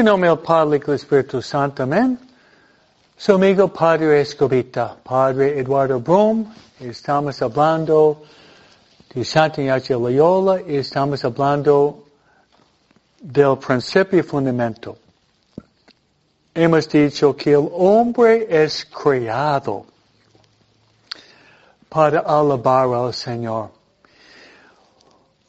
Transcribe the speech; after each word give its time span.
En 0.00 0.06
nombre 0.06 0.30
del 0.30 0.38
Padre 0.38 0.78
y 0.78 0.80
del 0.80 0.94
Espíritu 0.94 1.42
Santo, 1.42 1.82
amén. 1.82 2.18
Su 3.18 3.34
amigo 3.34 3.68
Padre 3.68 4.22
Escobita, 4.22 4.96
Padre 5.04 5.58
Eduardo 5.58 6.00
Brum, 6.00 6.46
estamos 6.80 7.42
hablando 7.42 8.22
de 9.12 9.22
Santa 9.26 9.60
Ignacio 9.60 10.00
Loyola 10.00 10.62
y 10.66 10.76
estamos 10.76 11.22
hablando 11.22 12.06
del 13.20 13.58
principio 13.58 14.20
y 14.20 14.22
fundamento. 14.22 14.96
Hemos 16.54 16.88
dicho 16.88 17.36
que 17.36 17.52
el 17.52 17.68
hombre 17.70 18.46
es 18.48 18.86
creado 18.86 19.84
para 21.90 22.20
alabar 22.20 22.88
al 22.94 23.12
Señor. 23.12 23.68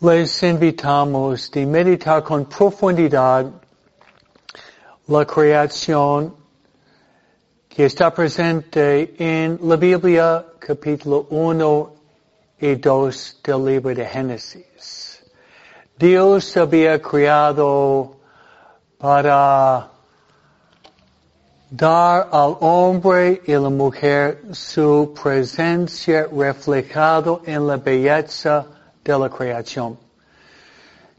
Les 0.01 0.43
invitamos 0.43 1.49
de 1.51 1.65
meditar 1.65 2.21
con 2.21 2.43
profundidad 2.43 3.49
la 5.07 5.25
creación 5.25 6.35
que 7.67 7.85
está 7.85 8.13
presente 8.13 9.15
en 9.17 9.57
la 9.63 9.75
Biblia 9.75 10.45
capítulo 10.59 11.27
1 11.29 11.93
y 12.59 12.75
2 12.75 13.39
del 13.43 13.65
libro 13.65 13.95
de 13.95 14.05
Génesis. 14.05 15.23
Dios 15.97 16.55
había 16.55 17.01
creado 17.01 18.17
para 18.97 19.89
dar 21.71 22.29
al 22.31 22.57
hombre 22.59 23.41
y 23.45 23.53
la 23.53 23.69
mujer 23.69 24.43
su 24.51 25.13
presencia 25.21 26.27
reflejado 26.31 27.41
en 27.45 27.65
la 27.65 27.77
belleza 27.77 28.67
de 29.03 29.17
la 29.17 29.29
creación. 29.29 29.97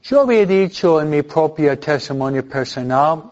Yo 0.02 0.20
había 0.20 0.46
dicho 0.46 1.00
en 1.00 1.10
mi 1.10 1.22
propio 1.22 1.76
testimonio 1.78 2.46
personal 2.48 3.31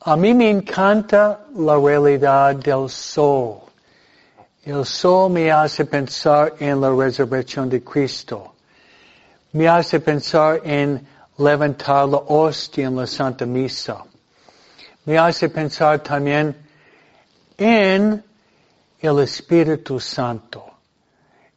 a 0.00 0.16
mí 0.16 0.32
me 0.32 0.48
encanta 0.48 1.40
la 1.54 1.76
realidad 1.76 2.54
del 2.56 2.88
sol. 2.88 3.62
El 4.64 4.84
sol 4.84 5.30
me 5.30 5.50
hace 5.50 5.84
pensar 5.84 6.54
en 6.60 6.80
la 6.80 6.90
resurrección 6.90 7.68
de 7.68 7.82
Cristo. 7.82 8.54
Me 9.52 9.66
hace 9.66 9.98
pensar 9.98 10.60
en 10.64 11.06
levantar 11.38 12.08
la 12.08 12.18
hostia 12.18 12.86
en 12.86 12.96
la 12.96 13.06
Santa 13.06 13.46
Misa. 13.46 14.04
Me 15.04 15.18
hace 15.18 15.48
pensar 15.48 16.02
también 16.02 16.54
en 17.56 18.22
el 19.00 19.18
Espíritu 19.20 19.98
Santo. 19.98 20.64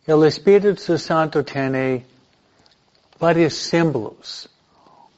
El 0.05 0.23
Espíritu 0.23 0.97
Santo 0.97 1.43
tiene 1.43 2.05
varios 3.19 3.53
símbolos. 3.53 4.49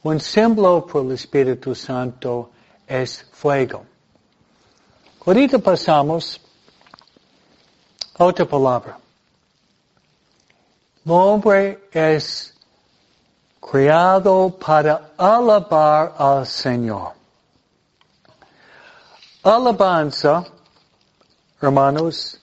Un 0.02 0.20
símbolo 0.20 0.84
por 0.84 1.06
el 1.06 1.12
Espíritu 1.12 1.74
Santo 1.74 2.50
fuego. 3.32 3.84
Ahorita 5.26 5.58
pasamos 5.58 6.40
a 8.18 8.24
otra 8.24 8.44
palabra. 8.44 8.98
Hombre 11.06 11.88
es 11.92 12.54
creado 13.60 14.50
para 14.50 15.12
alabar 15.16 16.14
al 16.18 16.46
Señor. 16.46 17.12
Alabanza, 19.42 20.44
hermanos, 21.60 22.40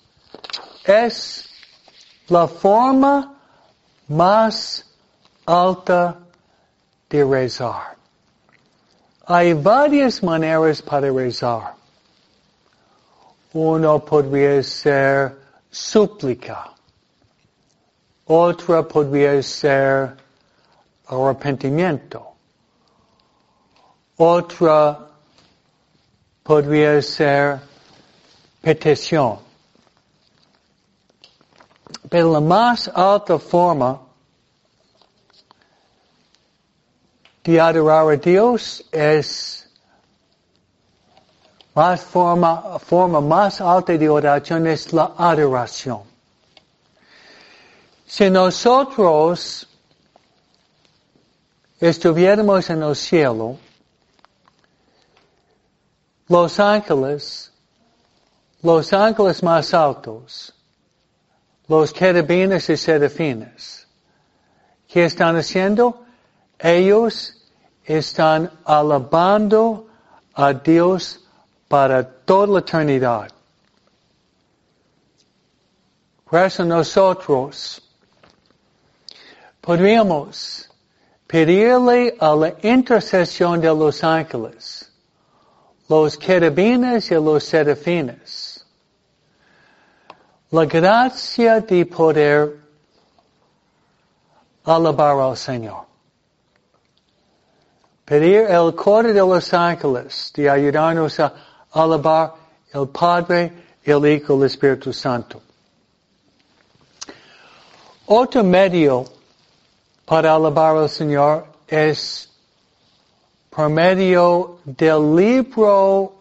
es 0.84 1.50
la 2.28 2.48
forma 2.48 3.34
más 4.08 4.86
alta 5.46 6.20
de 7.10 7.24
rezar. 7.24 8.01
Hay 9.34 9.54
varias 9.54 10.22
maneras 10.22 10.82
para 10.82 11.10
rezar. 11.10 11.74
Uno 13.54 14.04
podría 14.04 14.62
ser 14.62 15.38
súplica. 15.72 16.74
Otra 18.26 18.86
podría 18.86 19.42
ser 19.42 20.18
arrepentimiento. 21.08 22.28
Otra 24.18 25.00
podría 26.44 27.02
ser 27.02 27.62
petición. 28.62 29.40
Pero 32.10 32.34
la 32.34 32.42
más 32.42 32.92
alta 32.94 33.40
forma 33.40 34.11
de 37.44 37.60
adorar 37.60 38.12
a 38.12 38.16
Dios 38.18 38.84
es 38.92 39.70
más 41.74 42.02
forma, 42.02 42.80
forma 42.80 43.22
más 43.22 43.62
alta 43.62 43.98
de 43.98 44.10
oración 44.10 44.68
es 44.68 44.92
la 44.94 45.14
adoración. 45.18 46.04
Si 48.06 48.30
nosotros 48.30 49.68
estuviéramos 51.80 52.70
en 52.70 52.84
el 52.84 52.96
cielo, 52.96 53.58
los 56.28 56.60
ángeles, 56.60 57.52
los 58.62 58.94
ángeles 58.94 59.42
más 59.42 59.74
altos, 59.74 60.54
los 61.68 61.94
querubines 61.94 62.70
y 62.70 62.76
serafines, 62.76 63.88
¿qué 64.88 65.06
están 65.06 65.38
haciendo? 65.38 66.01
Ellos 66.62 67.34
están 67.84 68.52
alabando 68.64 69.88
a 70.34 70.54
Dios 70.54 71.20
para 71.68 72.04
toda 72.04 72.48
la 72.48 72.60
eternidad. 72.60 73.32
Por 76.30 76.40
eso 76.40 76.64
nosotros 76.64 77.82
podríamos 79.60 80.70
pedirle 81.28 82.16
a 82.20 82.36
la 82.36 82.54
intercesión 82.62 83.60
de 83.60 83.68
los 83.68 84.04
ángeles, 84.04 84.92
los 85.90 86.18
querubines 86.18 87.10
y 87.10 87.16
los 87.16 87.44
serafines, 87.44 88.66
la 90.52 90.66
gracia 90.66 91.60
de 91.60 91.86
poder 91.86 92.60
alabar 94.64 95.20
al 95.20 95.36
Señor. 95.36 95.91
Pedir 98.06 98.48
el 98.50 98.76
coro 98.76 99.14
de 99.14 99.20
los 99.20 99.54
ángeles 99.54 100.32
de 100.36 100.50
ayudarnos 100.50 101.20
a 101.20 101.34
alabar 101.72 102.34
el 102.74 102.88
Padre, 102.88 103.54
el 103.84 104.06
Hijo 104.06 104.36
el 104.36 104.44
Espíritu 104.44 104.92
Santo. 104.92 105.42
Otro 108.08 108.44
medio 108.44 109.06
para 110.06 110.36
alabar 110.36 110.78
al 110.78 110.90
Señor 110.90 111.46
es 111.68 112.30
por 113.50 113.70
medio 113.70 114.60
del 114.66 115.16
libro 115.16 116.14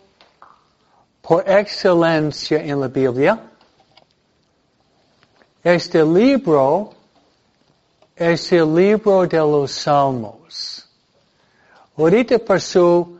por 1.23 1.49
excelencia 1.49 2.63
en 2.63 2.81
la 2.81 2.89
Biblia. 2.89 3.41
Este 5.63 6.05
libro 6.05 6.93
es 8.17 8.51
el 8.53 8.75
libro 8.75 9.27
de 9.27 9.39
los 9.39 9.71
Salmos. 9.71 10.90
Ahorita 12.01 12.39
por 12.39 12.59
su 12.63 13.19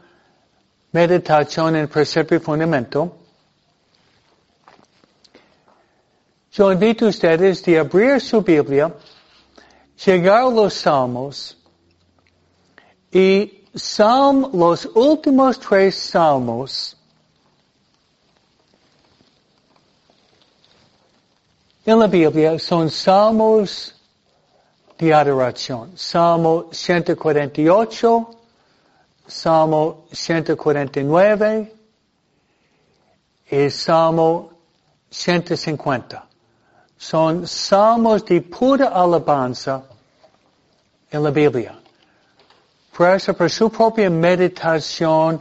meditación 0.93 1.77
en 1.77 1.87
principio 1.87 2.39
y 2.39 2.41
fundamento, 2.41 3.15
yo 6.51 6.73
invito 6.73 7.05
a 7.05 7.09
ustedes 7.11 7.63
de 7.63 7.79
abrir 7.79 8.19
su 8.23 8.41
Biblia, 8.41 8.91
llegar 10.03 10.45
a 10.45 10.51
los 10.51 10.73
salmos 10.73 11.59
y 13.13 13.65
salm, 13.75 14.49
los 14.55 14.87
últimos 14.95 15.61
tres 15.61 15.97
salmos 15.97 16.97
en 21.85 21.99
la 21.99 22.07
Biblia 22.07 22.59
son 22.59 22.89
salmos 22.89 23.95
de 24.99 25.13
adoración. 25.13 25.99
Salmo 25.99 26.71
148, 26.73 28.40
Salmo 29.31 30.07
149 30.13 31.73
y 33.51 33.71
Salmo 33.71 34.51
150. 35.09 36.27
Son 36.99 37.47
salmos 37.47 38.25
de 38.25 38.43
pura 38.43 38.89
alabanza 38.89 39.83
en 41.11 41.23
la 41.23 41.31
Biblia. 41.31 41.79
Por 42.97 43.09
eso, 43.11 43.33
por 43.33 43.49
su 43.49 43.71
propia 43.71 44.11
meditación 44.11 45.41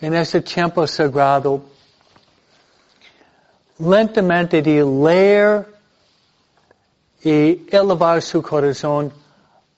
en 0.00 0.14
este 0.14 0.42
tiempo 0.42 0.86
sagrado, 0.86 1.62
lentamente 3.78 4.60
de 4.62 4.84
leer 4.84 5.66
y 7.24 7.66
elevar 7.74 8.20
su 8.22 8.42
corazón 8.42 9.12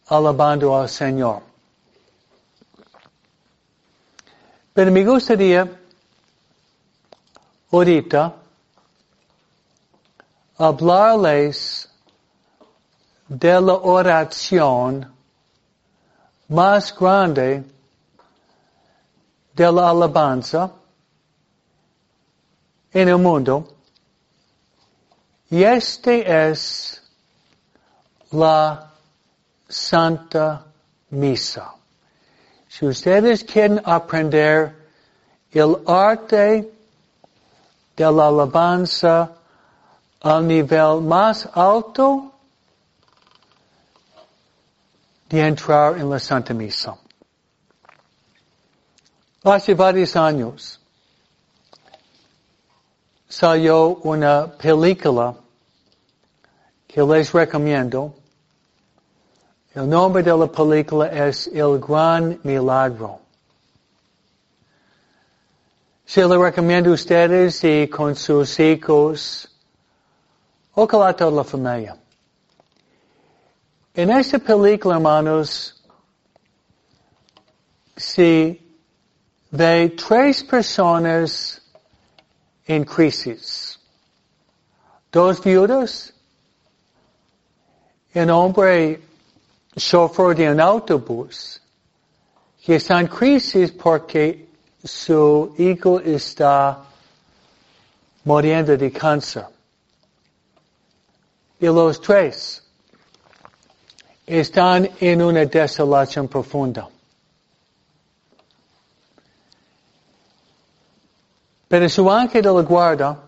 alabando 0.09 0.77
al 0.77 0.89
Señor. 0.89 1.48
Pero 4.79 4.93
me 4.93 5.05
gustaría 5.05 5.69
ahorita 7.73 8.33
hablarles 10.57 11.89
de 13.27 13.61
la 13.61 13.75
oración 13.75 15.13
más 16.47 16.97
grande 16.97 17.65
de 19.53 19.73
la 19.73 19.91
alabanza 19.91 20.71
en 22.93 23.09
el 23.09 23.19
mundo. 23.19 23.75
Y 25.51 25.65
este 25.65 26.51
es 26.51 27.03
la 28.31 28.93
Santa 29.69 30.67
Misa. 31.11 31.75
Si 32.69 32.87
ustedes 32.87 33.45
quieren 33.45 33.81
aprender 33.85 34.75
el 35.53 35.77
arte 35.87 36.71
de 37.97 38.13
la 38.13 38.29
alabanza 38.29 39.31
al 40.21 40.47
nivel 40.47 41.01
más 41.01 41.49
alto, 41.55 42.33
de 45.29 45.47
entrar 45.47 45.99
en 45.99 46.09
la 46.09 46.19
Santa 46.19 46.55
Misa. 46.55 46.97
Hace 49.45 49.75
varios 49.75 50.17
años 50.17 50.81
salió 53.29 53.97
una 54.03 54.51
película 54.51 55.35
que 56.87 57.03
les 57.03 57.33
recomiendo. 57.33 58.15
El 59.79 59.89
nombre 59.89 60.25
de 60.25 60.37
la 60.37 60.49
película 60.49 61.07
es 61.07 61.47
El 61.47 61.79
Gran 61.79 62.41
Milagro. 62.43 63.21
Se 66.05 66.27
le 66.27 66.37
recomiendo 66.37 66.91
a 66.91 66.95
ustedes 66.95 67.63
y 67.63 67.87
con 67.87 68.17
sus 68.17 68.59
hijos 68.59 69.49
o 70.75 70.89
con 70.89 71.15
toda 71.15 71.31
la 71.31 71.45
familia. 71.45 71.97
En 73.95 74.11
esta 74.11 74.41
película, 74.41 74.97
hermanos, 74.97 75.81
se 77.97 78.61
ve 79.53 79.95
tres 79.97 80.43
personas 80.43 81.63
en 82.67 82.85
crisis. 82.85 83.79
Dos 85.13 85.41
viudas, 85.41 86.13
un 88.13 88.31
hombre 88.31 89.08
chofer 89.79 90.35
de 90.35 90.51
un 90.51 90.61
autobús, 90.61 91.61
que 92.65 92.77
está 92.77 93.01
en 93.01 93.07
crisis 93.07 93.73
porque 93.73 94.49
su 94.85 95.55
hijo 95.59 96.01
está 96.01 96.85
muriendo 98.25 98.77
de 98.77 98.91
cáncer. 98.93 99.47
Y 101.61 101.67
los 101.67 102.01
tres 102.01 102.63
están 104.27 104.91
en 105.01 105.23
una 105.23 105.45
desolación 105.47 106.29
profunda. 106.29 106.89
Pero 111.69 111.89
su 111.89 112.11
ángel 112.11 112.43
de 112.43 112.53
la 112.53 112.63
guarda 112.63 113.25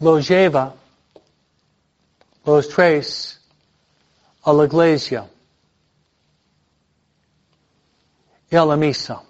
lo 0.00 0.18
lleva 0.18 0.74
los 2.44 2.68
tres 2.68 3.41
a 4.42 4.52
la 4.52 4.64
iglesia 4.64 5.28
y 8.50 8.56
a 8.56 8.64
la 8.64 8.76
misa. 8.76 9.22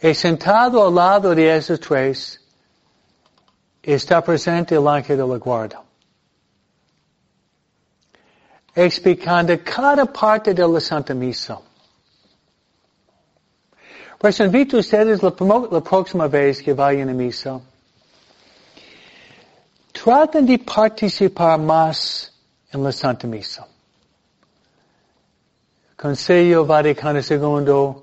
Y 0.00 0.14
sentado 0.14 0.86
al 0.86 0.94
lado 0.94 1.34
de 1.34 1.56
esos 1.56 1.80
tres 1.80 2.40
está 3.82 4.22
presente 4.22 4.74
el 4.74 4.86
ángel 4.86 5.16
de 5.16 5.26
la 5.26 5.36
guarda 5.38 5.86
explicando 8.76 9.56
cada 9.64 10.04
parte 10.04 10.52
de 10.52 10.68
la 10.68 10.80
Santa 10.80 11.14
Misa. 11.14 11.58
Pues 14.18 14.38
invito 14.40 14.76
a 14.76 14.80
ustedes 14.80 15.22
la, 15.22 15.32
la 15.70 15.80
próxima 15.80 16.28
vez 16.28 16.62
que 16.62 16.74
vayan 16.74 17.08
a 17.08 17.14
misa. 17.14 17.60
Traten 19.92 20.44
de 20.44 20.58
participar 20.58 21.58
más 21.58 22.32
en 22.72 22.82
la 22.82 22.92
Santa 22.92 23.26
Misa. 23.26 23.66
Consejo 25.96 26.64
Vaticano 26.66 27.20
II, 27.20 28.02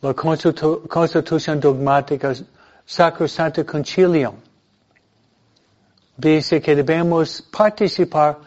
la 0.00 0.14
Constitución 0.14 1.60
Dogmática, 1.60 2.34
Sacrosanto 2.86 3.64
Concilium, 3.64 4.34
dice 6.16 6.60
que 6.60 6.74
debemos 6.74 7.42
participar 7.42 8.38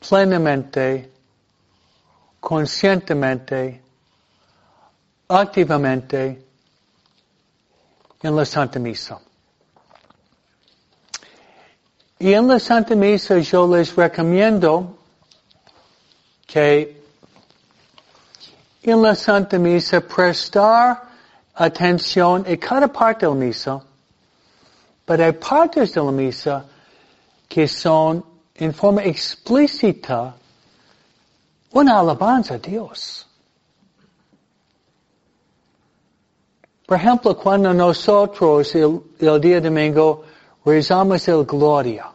plenamente, 0.00 1.10
conscientemente, 2.40 3.82
activamente 5.28 6.44
en 8.22 8.36
la 8.36 8.44
Santa 8.44 8.78
Misa. 8.78 9.20
Y 12.24 12.32
en 12.32 12.48
la 12.48 12.58
Santa 12.58 12.94
Misa 12.94 13.38
yo 13.40 13.66
les 13.66 13.94
recomiendo 13.94 14.96
que 16.46 17.04
en 18.82 19.02
la 19.02 19.14
Santa 19.14 19.58
Misa 19.58 20.00
prestar 20.00 21.02
atención 21.54 22.46
a 22.48 22.56
cada 22.56 22.88
parte 22.88 23.26
de 23.26 23.30
la 23.30 23.34
misa, 23.34 23.82
pero 25.04 25.22
hay 25.22 25.32
partes 25.32 25.92
de 25.92 26.02
la 26.02 26.12
misa 26.12 26.64
que 27.46 27.68
son 27.68 28.24
en 28.54 28.72
forma 28.72 29.02
explícita 29.02 30.34
una 31.72 31.98
alabanza 31.98 32.54
a 32.54 32.58
Dios. 32.58 33.26
Por 36.86 36.96
ejemplo, 36.96 37.36
cuando 37.36 37.74
nosotros 37.74 38.74
el, 38.74 38.98
el 39.18 39.40
día 39.42 39.60
domingo 39.60 40.24
rezamos 40.64 41.28
el 41.28 41.44
Gloria. 41.44 42.13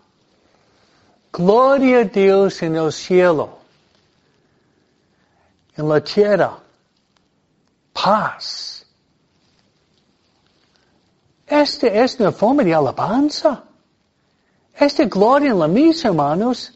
Gloria 1.31 1.99
a 1.99 2.03
Dios 2.03 2.61
en 2.61 2.75
el 2.75 2.91
cielo. 2.91 3.59
En 5.75 5.87
la 5.87 6.01
tierra. 6.01 6.57
Paz. 7.93 8.85
Este 11.45 12.01
es 12.01 12.19
una 12.19 12.31
forma 12.31 12.63
de 12.63 12.73
alabanza. 12.73 13.63
Esta 14.75 15.05
gloria 15.05 15.51
en 15.51 15.59
la 15.59 15.67
misa, 15.67 16.09
hermanos, 16.09 16.71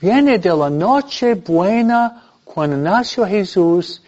viene 0.00 0.38
de 0.38 0.56
la 0.56 0.70
noche 0.70 1.34
buena 1.34 2.22
cuando 2.44 2.76
nació 2.76 3.26
Jesús, 3.26 4.02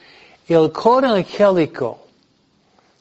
el 0.49 0.73
coro 0.73 1.09
angélico 1.09 1.99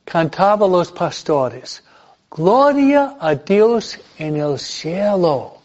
cantaba 0.05 0.67
los 0.67 0.91
pastores, 0.91 1.83
gloria 2.29 3.15
a 3.19 3.35
Dios 3.35 3.97
en 4.17 4.35
el 4.37 4.59
cielo, 4.59 5.60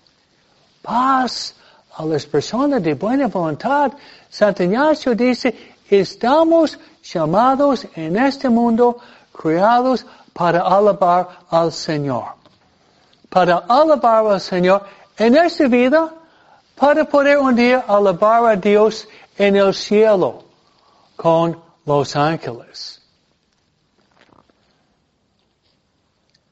paz 0.86 1.54
a 1.96 2.04
las 2.04 2.24
personas 2.24 2.82
de 2.82 2.94
buena 2.94 3.26
voluntad. 3.26 3.92
Santo 4.30 4.62
Ignacio 4.62 5.14
dice, 5.14 5.74
estamos 5.90 6.78
llamados 7.02 7.86
en 7.94 8.16
este 8.16 8.48
mundo, 8.48 8.98
creados 9.32 10.06
para 10.32 10.60
alabar 10.60 11.40
al 11.50 11.72
Señor 11.72 12.36
para 13.36 13.58
alabar 13.68 14.26
al 14.26 14.40
Señor 14.40 14.86
en 15.18 15.36
esta 15.36 15.68
vida, 15.68 16.10
para 16.74 17.04
poder 17.04 17.38
un 17.38 17.54
día 17.54 17.84
alabar 17.86 18.46
a 18.46 18.56
Dios 18.56 19.06
en 19.36 19.56
el 19.56 19.74
cielo 19.74 20.44
con 21.16 21.60
los 21.84 22.16
ángeles. 22.16 23.02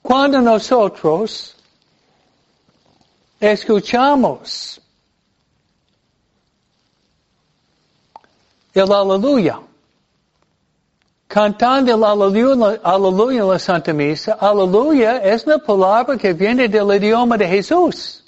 Cuando 0.02 0.42
nosotros 0.42 1.56
escuchamos 3.52 4.80
el 8.72 8.92
aleluya, 8.92 9.60
cantando 11.28 11.94
el 11.94 12.04
aleluya, 12.04 13.42
en 13.42 13.48
la 13.48 13.58
Santa 13.58 13.92
Misa. 13.92 14.34
Aleluya 14.40 15.18
es 15.18 15.46
una 15.46 15.58
palabra 15.58 16.16
que 16.16 16.32
viene 16.32 16.68
del 16.68 16.94
idioma 16.94 17.36
de 17.36 17.46
Jesús. 17.46 18.24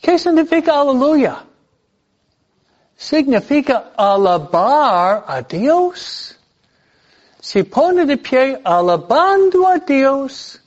¿Qué 0.00 0.18
significa 0.18 0.80
aleluya? 0.80 1.44
Significa 2.96 3.92
alabar 3.96 5.24
a 5.26 5.42
Dios. 5.42 6.36
Se 7.40 7.64
pone 7.64 8.04
de 8.06 8.16
pie 8.16 8.60
alabando 8.62 9.66
a 9.66 9.78
Dios. 9.78 10.60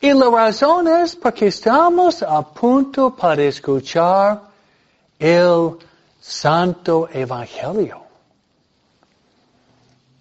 Y 0.00 0.12
la 0.12 0.30
razón 0.30 0.86
es 0.86 1.16
porque 1.16 1.48
estamos 1.48 2.22
a 2.22 2.42
punto 2.42 3.10
para 3.10 3.42
escuchar 3.42 4.40
el 5.18 5.76
Santo 6.20 7.08
Evangelio. 7.12 8.02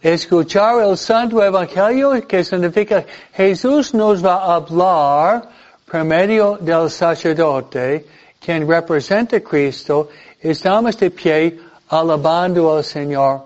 Escuchar 0.01 0.81
el 0.81 0.97
Santo 0.97 1.43
Evangelio, 1.43 2.27
que 2.27 2.43
significa 2.43 3.05
Jesús 3.33 3.93
nos 3.93 4.25
va 4.25 4.35
a 4.35 4.55
hablar 4.55 5.49
por 5.85 6.03
medio 6.03 6.57
del 6.59 6.89
sacerdote, 6.89 8.05
quien 8.39 8.67
representa 8.67 9.37
a 9.37 9.41
Cristo, 9.41 10.09
estamos 10.41 10.97
de 10.97 11.11
pie 11.11 11.59
alabando 11.89 12.75
al 12.75 12.83
Señor 12.83 13.43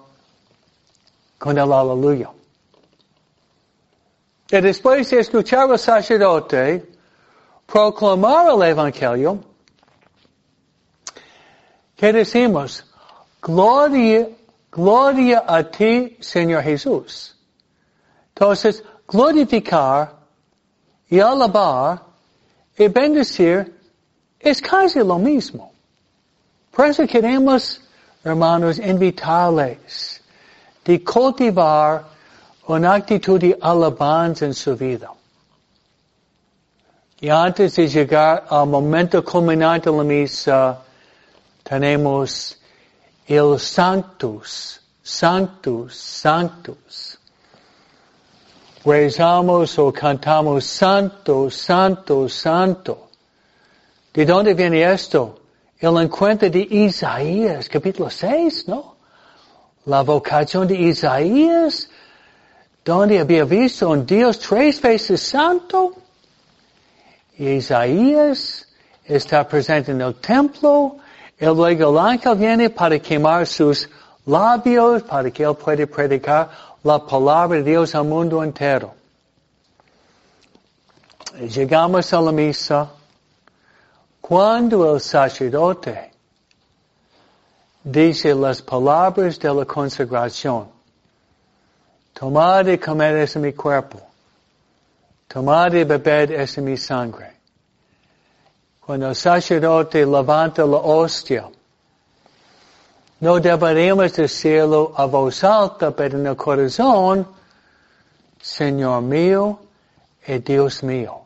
con 1.37 1.57
el 1.57 1.71
aleluya. 1.73 2.29
Y 4.51 4.59
después 4.59 5.09
de 5.09 5.19
escuchar 5.21 5.71
al 5.71 5.79
sacerdote 5.79 6.91
proclamar 7.65 8.47
el 8.49 8.61
Evangelio, 8.63 9.39
¿qué 11.95 12.11
decimos? 12.11 12.85
Gloria, 13.41 14.27
gloria 14.69 15.45
a 15.47 15.63
ti, 15.63 16.17
Señor 16.19 16.63
Jesús. 16.63 17.37
Entonces, 18.35 18.83
glorificar 19.07 20.17
y 21.09 21.21
alabar 21.21 22.03
y 22.77 22.89
bendecir 22.89 23.73
es 24.37 24.61
casi 24.61 24.99
lo 24.99 25.17
mismo. 25.17 25.71
Por 26.71 26.87
eso 26.87 27.07
queremos, 27.07 27.81
hermanos, 28.21 28.79
invitarles 28.79 30.21
de 30.83 31.01
cultivar 31.01 32.10
una 32.71 32.93
actitud 32.93 33.39
de 33.39 33.57
alabanza 33.61 34.45
en 34.45 34.53
su 34.53 34.75
vida. 34.77 35.11
Y 37.19 37.29
antes 37.29 37.75
de 37.75 37.87
llegar 37.87 38.45
al 38.49 38.67
momento 38.67 39.23
culminante 39.23 39.89
de 39.89 39.97
la 39.97 40.03
misa, 40.03 40.81
tenemos 41.63 42.57
el 43.27 43.59
Sanctus, 43.59 44.79
Sanctus, 45.03 45.95
Sanctus. 45.95 47.19
Rezamos 48.83 49.77
o 49.77 49.91
cantamos 49.91 50.65
Santo, 50.65 51.49
Santo, 51.51 52.27
Santo. 52.27 53.09
¿De 54.13 54.25
dónde 54.25 54.53
viene 54.55 54.81
esto? 54.91 55.41
El 55.77 55.97
encuentro 55.97 56.49
de 56.49 56.67
Isaías, 56.69 57.69
capítulo 57.69 58.09
6, 58.09 58.67
¿no? 58.67 58.95
La 59.85 60.01
vocación 60.01 60.67
de 60.67 60.75
Isaías, 60.75 61.90
donde 62.83 63.19
había 63.19 63.45
visto 63.45 63.89
un 63.89 64.05
Dios 64.05 64.39
tres 64.39 64.81
veces 64.81 65.21
santo. 65.21 65.93
Isaías 67.37 68.67
está 69.05 69.47
presente 69.47 69.91
en 69.91 70.01
el 70.01 70.15
templo, 70.15 70.97
y 71.39 71.45
luego 71.45 71.91
el 71.91 71.97
ángel 71.97 72.35
viene 72.35 72.69
para 72.69 72.99
quemar 72.99 73.47
sus 73.47 73.89
labios, 74.25 75.03
para 75.03 75.31
que 75.31 75.43
él 75.43 75.55
pueda 75.55 75.85
predicar 75.87 76.49
la 76.83 76.99
palabra 77.05 77.57
de 77.57 77.63
Dios 77.63 77.95
al 77.95 78.05
mundo 78.05 78.43
entero. 78.43 78.93
Llegamos 81.39 82.13
a 82.13 82.21
la 82.21 82.31
misa 82.31 82.91
cuando 84.19 84.93
el 84.93 85.01
sacerdote 85.01 86.11
dice 87.83 88.35
las 88.35 88.61
palabras 88.61 89.39
de 89.39 89.53
la 89.53 89.65
consagración. 89.65 90.80
Tomad 92.21 92.67
y 92.67 92.77
comed 92.77 93.15
es 93.15 93.35
mi 93.37 93.51
cuerpo. 93.51 93.99
Tomad 95.27 95.73
y 95.73 95.83
bebed 95.85 96.29
es 96.29 96.55
mi 96.59 96.77
sangre. 96.77 97.31
Cuando 98.79 99.09
el 99.09 99.15
sacerdote 99.15 100.05
levanta 100.05 100.63
la 100.63 100.77
hostia, 100.77 101.49
no 103.21 103.39
deberíamos 103.39 104.13
decirlo 104.13 104.93
a 104.95 105.05
voz 105.05 105.43
alta, 105.43 105.89
pero 105.89 106.19
en 106.19 106.27
el 106.27 106.35
corazón, 106.35 107.25
Señor 108.39 109.01
mío 109.01 109.59
y 110.27 110.37
Dios 110.37 110.83
mío. 110.83 111.21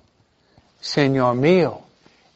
Señor 0.79 1.35
mío 1.35 1.81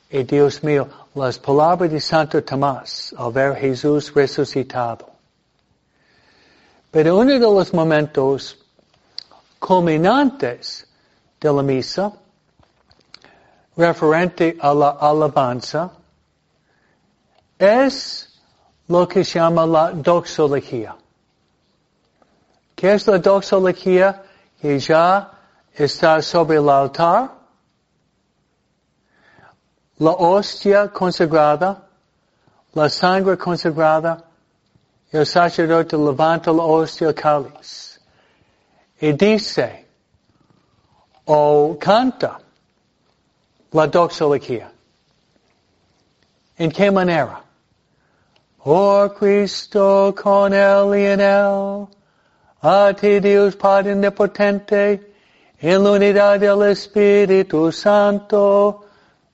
y 0.09 0.23
Dios 0.23 0.61
mío 0.65 0.89
las 1.15 1.39
palabras 1.39 1.89
de 1.89 2.01
Santo 2.01 2.43
Tomás 2.43 3.15
al 3.17 3.31
ver 3.31 3.55
Jesús 3.55 4.13
resucitado. 4.13 5.08
Pero 6.91 7.17
uno 7.17 7.34
de 7.34 7.39
los 7.39 7.74
momentos 7.74 8.58
culminantes 9.60 10.88
de 11.39 11.53
la 11.53 11.62
misa, 11.62 12.12
referente 13.77 14.58
a 14.60 14.74
la 14.74 14.89
alabanza, 14.89 15.91
es 17.58 18.39
lo 18.88 19.08
que 19.08 19.24
se 19.24 19.39
llama 19.39 19.65
la 19.65 19.91
doxología. 19.91 20.96
¿Qué 22.75 22.93
es 22.93 23.08
la 23.08 23.19
doxología? 23.19 24.24
Que 24.62 24.79
ya 24.79 25.31
está 25.74 26.22
sobre 26.22 26.58
el 26.58 26.69
altar 26.69 27.39
la 30.00 30.12
hostia 30.12 30.88
consagrada, 30.88 31.84
la 32.74 32.89
sangre 32.89 33.38
consagrada, 33.38 34.24
el 35.11 35.25
sacerdote 35.25 35.97
levanta 35.97 36.51
la 36.51 36.63
hostia 36.63 37.13
cáliz 37.13 37.99
y 39.01 39.11
dice, 39.13 39.85
o 41.25 41.77
canta 41.79 42.39
la 43.71 43.87
doxología. 43.87 44.71
¿En 46.57 46.71
qué 46.71 46.91
manera? 46.91 47.41
Por 48.63 49.15
Cristo 49.15 50.13
con 50.21 50.53
él 50.53 50.99
y 50.99 51.05
en 51.05 51.21
él, 51.21 51.87
a 52.61 52.93
ti 52.93 53.19
Dios 53.19 53.55
Padre 53.55 53.93
Omnipotente, 53.93 55.13
en 55.59 55.83
la 55.83 55.91
unidad 55.91 56.39
del 56.39 56.63
Espíritu 56.63 57.71
Santo, 57.71 58.85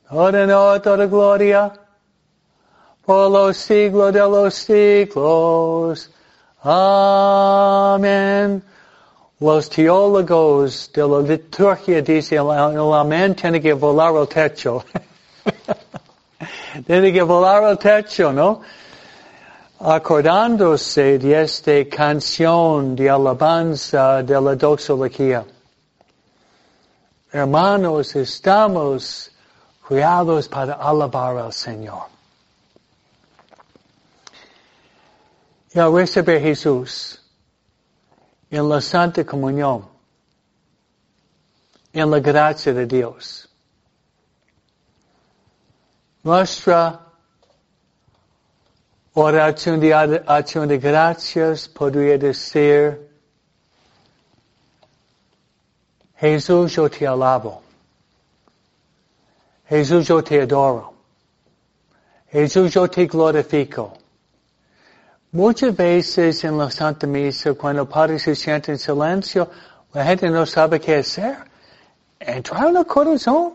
Toda 0.07 0.45
no, 0.45 0.79
toda 0.81 1.07
gloria, 1.07 1.73
por 3.05 3.29
los 3.29 3.57
siglos 3.57 4.13
de 4.13 4.19
los 4.19 4.55
siglos. 4.55 6.09
Amén. 6.63 8.63
Los 9.39 9.69
teólogos 9.69 10.91
de 10.91 11.07
la 11.07 11.19
liturgia 11.19 12.01
dicen 12.01 12.39
el 12.39 12.93
amén 12.93 13.35
tiene 13.35 13.61
que 13.61 13.73
volar 13.73 14.15
al 14.15 14.27
techo. 14.27 14.83
tiene 16.87 17.13
que 17.13 17.21
volar 17.21 17.63
al 17.63 17.77
techo, 17.77 18.31
¿no? 18.31 18.61
Acordándose 19.79 21.19
de 21.19 21.43
esta 21.43 21.87
canción 21.89 22.95
de 22.95 23.09
alabanza 23.09 24.23
de 24.23 24.41
la 24.41 24.55
doxología. 24.55 25.45
Hermanos, 27.31 28.15
estamos 28.15 29.29
creados 29.85 30.47
para 30.47 30.75
alabar 30.75 31.37
al 31.37 31.53
Señor. 31.53 32.14
Y 35.75 35.79
al 35.79 35.91
recibir 35.93 36.39
Jesús 36.39 37.21
en 38.49 38.69
la 38.69 38.79
Santa 38.79 39.25
Comunión, 39.25 39.85
en 41.91 42.09
la 42.09 42.19
gracia 42.21 42.73
de 42.73 42.85
Dios, 42.85 43.49
nuestra 46.23 47.05
oración 49.15 49.81
de 49.81 49.93
de 50.65 50.77
gracias 50.77 51.67
podría 51.67 52.17
decir, 52.17 53.09
Jesús, 56.15 56.73
yo 56.73 56.89
te 56.89 57.05
alabo. 57.05 57.61
Jesús, 59.67 60.07
yo 60.07 60.23
te 60.23 60.41
adoro. 60.41 60.93
Jesús, 62.29 62.73
yo 62.73 62.89
te 62.89 63.05
glorifico. 63.07 64.04
Muchas 65.35 65.75
veces 65.75 66.45
en 66.45 66.57
la 66.57 66.71
Santa 66.71 67.05
Misa, 67.05 67.55
cuando 67.55 67.81
el 67.81 67.89
Padre 67.89 68.17
se 68.19 68.33
siente 68.35 68.71
en 68.71 68.79
silencio, 68.79 69.49
la 69.91 70.05
gente 70.05 70.29
no 70.29 70.45
sabe 70.45 70.79
qué 70.79 70.95
hacer. 70.95 71.35
Entrar 72.17 72.69
en 72.69 72.77
el 72.77 72.85
corazón 72.85 73.51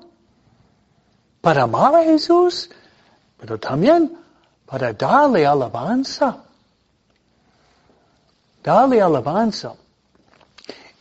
para 1.41 1.63
amar 1.63 1.95
a 1.95 2.05
Jesús, 2.05 2.69
pero 3.39 3.59
también 3.59 4.15
para 4.67 4.93
darle 4.93 5.47
alabanza. 5.47 6.45
Darle 8.63 9.01
alabanza. 9.01 9.73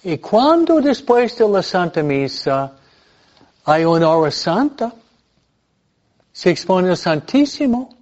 Y 0.03 0.17
cuando 0.19 0.79
después 0.79 1.37
de 1.37 1.49
la 1.49 1.61
Santa 1.61 2.01
Misa 2.01 2.71
hay 3.65 3.83
una 3.83 4.11
hora 4.11 4.31
santa, 4.31 4.93
se 6.31 6.51
expone 6.51 6.91
al 6.91 6.95
Santísimo, 6.95 7.98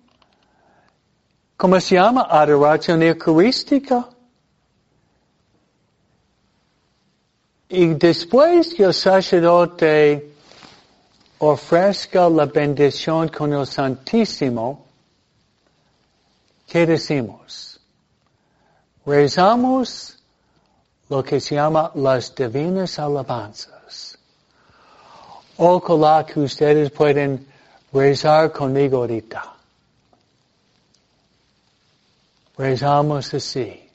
¿cómo 1.58 1.82
se 1.82 1.96
llama? 1.96 2.28
Adoración 2.30 3.02
eucarística. 3.02 4.08
Y 7.70 7.88
después 7.96 8.74
que 8.74 8.84
el 8.84 8.94
sacerdote 8.94 10.32
ofrezca 11.40 12.30
la 12.30 12.46
bendición 12.46 13.28
con 13.28 13.52
el 13.54 13.68
Santísimo, 13.68 14.86
¿qué 16.66 16.86
decimos? 16.86 17.80
Rezamos 19.06 20.18
lo 21.10 21.24
que 21.24 21.40
se 21.40 21.56
llama 21.56 21.92
las 21.96 22.34
divinas 22.34 23.00
alabanzas. 23.00 24.18
Ojalá 25.58 26.26
que 26.26 26.40
ustedes 26.40 26.92
pueden 26.92 27.48
rezar 27.92 28.52
conmigo 28.52 28.98
ahorita. 28.98 29.57
Rezamos 32.58 33.34
así. 33.34 33.90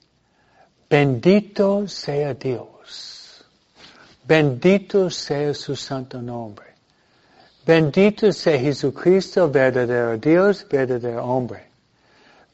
Bendito 0.89 1.89
sea 1.89 2.35
Dios. 2.35 3.45
Bendito 4.25 5.11
sea 5.11 5.53
su 5.53 5.75
santo 5.75 6.23
nombre. 6.23 6.67
Bendito 7.67 8.33
sea 8.33 8.59
Jesucristo, 8.59 9.49
verdadero 9.51 10.17
Dios, 10.19 10.67
verdadero 10.69 11.25
hombre. 11.25 11.69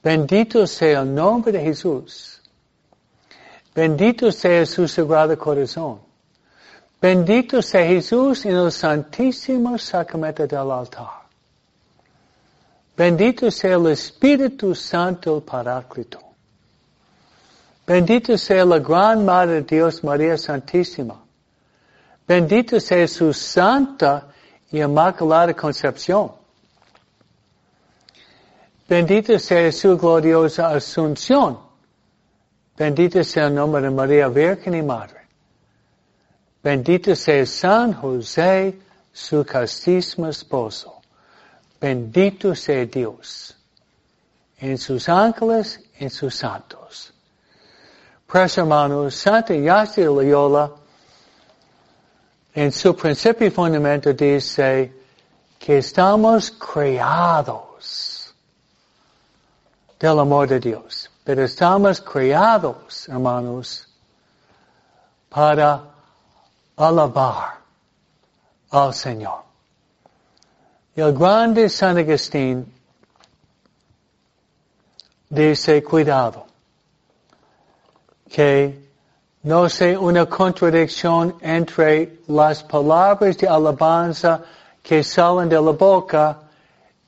Bendito 0.03 0.67
sea 0.67 1.00
el 1.00 1.15
nombre 1.15 1.53
de 1.53 1.61
Jesús. 1.61 2.41
Bendito 3.75 4.33
sea 4.33 4.65
su 4.65 4.88
sagrado 4.88 5.37
corazón. 5.37 6.00
Bendito 7.00 7.62
sea 7.62 7.87
Jesús 7.87 8.45
en 8.47 8.57
el 8.57 8.73
santísimo 8.73 9.79
sacramento 9.79 10.47
del 10.47 10.71
altar. 10.71 11.27
Bendito 12.99 13.49
sea 13.49 13.76
el 13.76 13.87
Espíritu 13.87 14.75
Santo, 14.75 15.37
el 15.37 15.43
Paráclito. 15.45 16.19
Bendito 17.87 18.37
sea 18.37 18.64
la 18.64 18.81
gran 18.81 19.25
Madre 19.25 19.62
de 19.62 19.76
Dios, 19.76 20.02
María 20.02 20.37
Santísima. 20.37 21.23
Bendito 22.26 22.81
sea 22.81 23.07
su 23.07 23.33
santa 23.33 24.26
y 24.73 24.81
inmaculada 24.81 25.55
concepción. 25.55 26.33
Bendito 28.88 29.38
sea 29.38 29.71
su 29.71 29.97
gloriosa 29.97 30.71
asunción. 30.71 31.57
Bendito 32.76 33.23
sea 33.23 33.47
el 33.47 33.55
nombre 33.55 33.81
de 33.81 33.90
María 33.90 34.26
Virgen 34.26 34.75
y 34.75 34.83
Madre. 34.83 35.21
Bendito 36.64 37.14
sea 37.14 37.47
San 37.47 37.93
José, 37.93 38.76
su 39.12 39.45
castísimo 39.45 40.26
esposo. 40.26 40.98
Bendito 41.80 42.54
sea 42.54 42.85
Dios 42.87 43.56
en 44.58 44.76
sus 44.76 45.08
ángeles, 45.08 45.80
en 45.99 46.11
sus 46.11 46.35
santos. 46.35 47.12
Pues 48.26 48.58
hermanos, 48.58 49.14
Santa 49.14 49.54
Ignacio 49.54 50.14
Loyola 50.14 50.73
en 52.54 52.73
su 52.73 52.94
principio 52.97 53.47
y 53.47 53.50
fundamento 53.50 54.12
dice 54.12 54.92
que 55.58 55.78
estamos 55.78 56.50
creados 56.50 58.35
del 59.99 60.18
amor 60.18 60.49
de 60.49 60.58
Dios, 60.58 61.11
pero 61.23 61.44
estamos 61.44 62.00
creados, 62.00 63.08
hermanos, 63.08 63.87
para 65.28 65.85
alabar 66.76 67.58
al 68.70 68.94
Señor. 68.94 69.48
El 70.99 71.12
grande 71.12 71.69
San 71.69 71.97
Agustín 71.97 72.67
dice, 75.31 75.81
cuidado, 75.85 76.45
que 78.28 78.81
no 79.44 79.68
sea 79.68 80.01
una 80.01 80.27
contradicción 80.27 81.37
entre 81.40 82.18
las 82.27 82.64
palabras 82.64 83.38
de 83.38 83.46
alabanza 83.46 84.42
que 84.83 85.05
salen 85.05 85.49
de 85.49 85.62
la 85.62 85.70
boca 85.70 86.40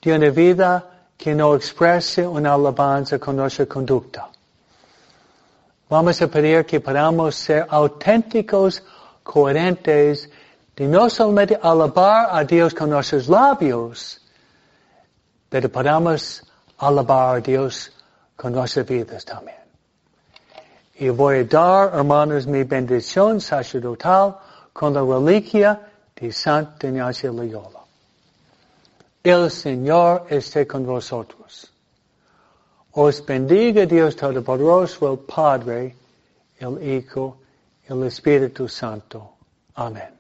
de 0.01 0.15
una 0.15 0.31
vida 0.31 0.89
que 1.19 1.35
no 1.35 1.57
exprese 1.57 2.25
una 2.25 2.55
alabanza 2.55 3.19
con 3.19 3.35
nuestra 3.35 3.67
conducta. 3.67 4.29
Vamos 5.89 6.23
a 6.23 6.29
pedir 6.29 6.65
que 6.65 6.79
podamos 6.79 7.35
ser 7.35 7.67
auténticos, 7.69 8.85
coherentes, 9.25 10.31
de 10.77 10.87
no 10.87 11.11
solamente 11.11 11.59
alabar 11.61 12.29
a 12.31 12.45
Dios 12.45 12.75
con 12.75 12.91
nuestros 12.91 13.29
labios, 13.29 14.21
pero 15.49 15.69
podamos 15.69 16.43
alabar 16.79 17.37
a 17.37 17.41
Dios 17.41 17.93
con 18.37 18.53
nuestras 18.53 18.87
vidas 18.87 19.25
también. 19.25 19.59
Y 20.95 21.09
voy 21.09 21.39
a 21.39 21.45
dar, 21.45 21.95
hermanos, 21.95 22.47
mi 22.47 22.63
bendición 22.65 23.41
sacerdotal 23.41 24.37
con 24.73 24.95
la 24.95 25.01
reliquia 25.01 25.81
de 26.15 26.31
Santa 26.31 26.89
Ignacia 26.89 27.33
Loyola. 27.33 27.81
El 29.23 29.51
Señor 29.51 30.27
esté 30.29 30.67
con 30.67 30.87
vosotros. 30.87 31.71
Os 32.93 33.25
bendiga 33.25 33.87
Dios 33.87 34.17
Todopoderoso, 34.17 35.13
el 35.13 35.19
Padre, 35.21 35.97
el 36.59 36.83
Hijo, 36.83 37.37
el 37.87 38.05
Espíritu 38.05 38.69
Santo. 38.69 39.35
Amén. 39.75 40.20